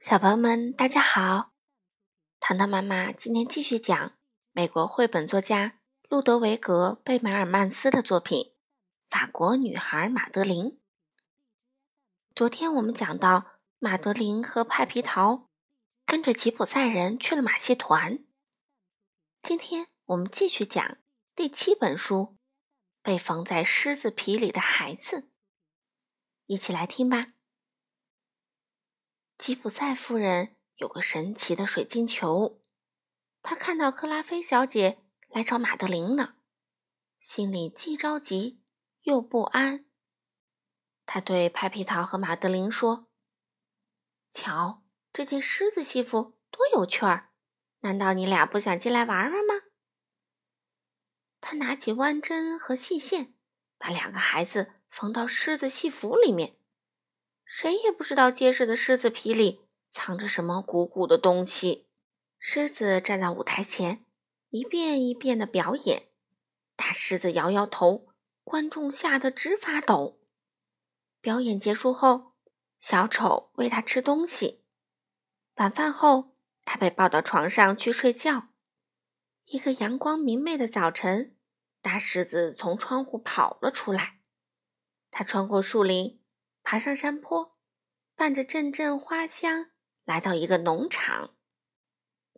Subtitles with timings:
[0.00, 1.52] 小朋友们，大家好！
[2.40, 4.14] 糖糖妈妈今天继续讲
[4.52, 8.44] 美国绘本作家路德维格·贝梅尔曼斯的作品
[9.10, 10.64] 《法国女孩马德琳》。
[12.34, 15.50] 昨天我们讲到，马德琳和派皮桃
[16.06, 18.24] 跟着吉普赛人去了马戏团。
[19.42, 20.96] 今天我们继续讲
[21.36, 22.16] 第七本书
[23.02, 25.16] 《被缝在狮子皮里的孩子》，
[26.46, 27.34] 一起来听吧。
[29.40, 32.60] 吉普赛夫人有个神奇的水晶球，
[33.40, 36.34] 她看到克拉菲小姐来找马德琳呢，
[37.18, 38.60] 心里既着急
[39.00, 39.86] 又不安。
[41.06, 43.08] 她对派皮桃和马德琳说
[44.30, 47.30] ：“瞧，这件狮子戏服多有趣儿！
[47.78, 49.54] 难道你俩不想进来玩玩吗？”
[51.40, 53.32] 他拿起弯针和细线，
[53.78, 56.59] 把两个孩子缝到狮子戏服里面。
[57.52, 61.88] 谁也不知道结实的狮子皮里藏着什么鼓鼓的东西。
[62.38, 64.04] 狮子站在舞台前，
[64.50, 66.06] 一遍一遍的表演。
[66.76, 68.06] 大狮子摇摇头，
[68.44, 70.20] 观众吓得直发抖。
[71.20, 72.34] 表演结束后，
[72.78, 74.62] 小丑喂他吃东西。
[75.56, 78.50] 晚饭后，他被抱到床上去睡觉。
[79.46, 81.34] 一个阳光明媚的早晨，
[81.82, 84.20] 大狮子从窗户跑了出来。
[85.10, 86.19] 他穿过树林。
[86.70, 87.58] 爬上山坡，
[88.14, 89.72] 伴着阵阵花香，
[90.04, 91.34] 来到一个农场。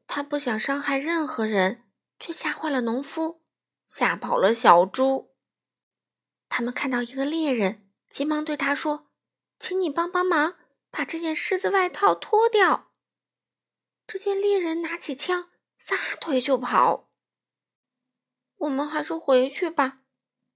[0.06, 1.84] 他不想伤害任何人，
[2.18, 3.42] 却吓坏了农夫，
[3.86, 5.34] 吓跑了小猪。
[6.48, 9.10] 他们看到一个猎人，急忙对他说
[9.60, 10.56] ：“请你帮帮忙，
[10.90, 12.90] 把这件狮子外套脱掉。”
[14.08, 17.10] 只见猎人拿起枪，撒腿就跑。
[18.56, 20.00] 我们还是回去吧。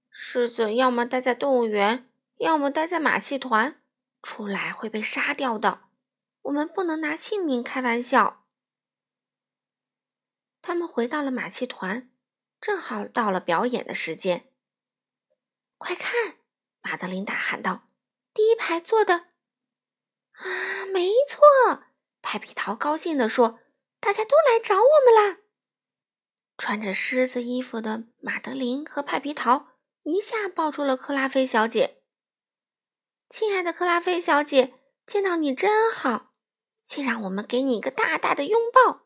[0.09, 2.06] 狮子要么待在动物园。
[2.37, 3.81] 要么待在马戏团，
[4.21, 5.81] 出来会被杀掉的。
[6.43, 8.45] 我们不能拿性命开玩笑。
[10.61, 12.11] 他们回到了马戏团，
[12.61, 14.51] 正好到了表演的时间。
[15.77, 16.37] 快看！
[16.81, 17.87] 马德琳大喊道
[18.33, 19.27] ：“第一排坐的
[20.33, 21.83] 啊，没错！”
[22.21, 23.59] 派皮桃高兴地说
[23.99, 25.39] ：“大家都来找我们啦！”
[26.57, 29.67] 穿着狮子衣服的马德琳和派皮桃
[30.03, 32.01] 一下抱住了克拉菲小姐。
[33.39, 34.73] 亲爱的克拉菲小姐，
[35.05, 36.31] 见到你真好，
[36.83, 39.05] 请让我们给你一个大大的拥抱。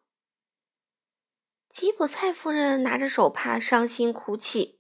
[1.68, 4.80] 吉普赛夫人拿着手帕伤心哭泣，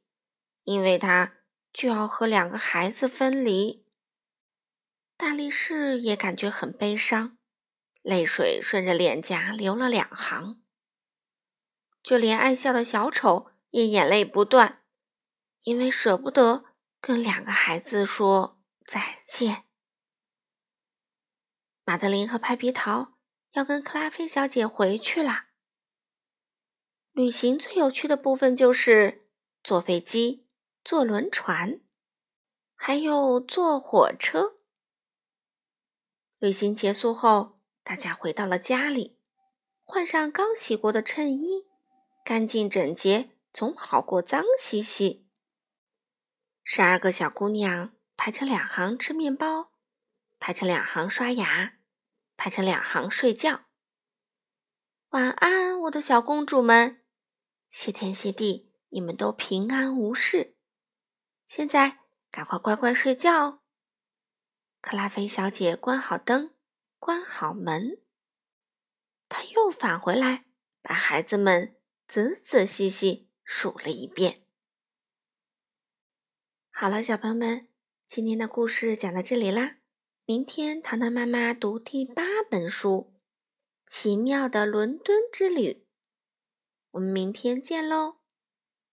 [0.63, 1.33] 因为她
[1.73, 3.85] 就要和两个孩子分离。
[5.17, 7.37] 大力士也感觉很悲伤，
[8.01, 10.63] 泪水顺着脸颊流了两行。
[12.01, 14.83] 就连爱笑的小丑也眼泪不断，
[15.63, 16.63] 因为舍不得
[17.01, 18.60] 跟两个孩子说。
[18.91, 19.63] 再见，
[21.85, 23.13] 马德琳和派皮桃
[23.53, 25.45] 要跟克拉菲小姐回去了。
[27.13, 29.29] 旅行最有趣的部分就是
[29.63, 30.45] 坐飞机、
[30.83, 31.79] 坐轮船，
[32.75, 34.57] 还有坐火车。
[36.39, 39.17] 旅行结束后，大家回到了家里，
[39.83, 41.65] 换上刚洗过的衬衣，
[42.25, 45.25] 干净整洁总好过脏兮兮。
[46.61, 47.93] 十二个小姑娘。
[48.23, 49.71] 排成两行吃面包，
[50.37, 51.79] 排成两行刷牙，
[52.37, 53.65] 排成两行睡觉。
[55.09, 57.03] 晚安，我的小公主们！
[57.67, 60.55] 谢天谢地，你们都平安无事。
[61.47, 63.61] 现在赶快乖乖睡觉哦。
[64.81, 66.53] 克拉菲小姐关好灯，
[66.99, 68.03] 关好门，
[69.29, 70.45] 她又返回来，
[70.83, 71.75] 把孩子们
[72.07, 74.45] 仔仔细细数了一遍。
[76.69, 77.70] 好了，小朋友们。
[78.13, 79.77] 今天的故事讲到这里啦，
[80.25, 83.13] 明天糖糖妈妈读第八本书
[83.89, 85.71] 《奇妙的伦敦之旅》，
[86.91, 88.17] 我们明天见喽。